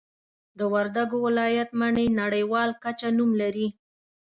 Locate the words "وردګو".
0.73-1.17